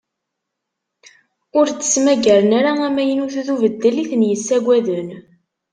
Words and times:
Ur 1.57 1.65
d-ttmaggaren 1.69 2.51
ara 2.59 2.71
amaynut 2.87 3.35
d 3.45 3.47
ubeddel 3.53 3.95
i 4.03 4.03
ten-yessaggaden. 4.11 5.09